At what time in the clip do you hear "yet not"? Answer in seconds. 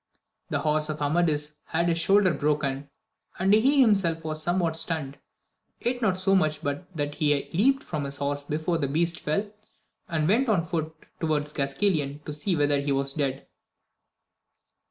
5.79-6.17